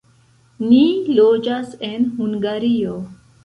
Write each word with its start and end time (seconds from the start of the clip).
Ni 0.69 0.79
loĝas 1.19 1.77
en 1.93 2.11
Hungario. 2.19 3.01